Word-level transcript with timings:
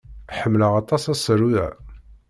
Ḥemmleɣ 0.39 0.73
aṭas 0.81 1.03
asaru-a. 1.13 1.67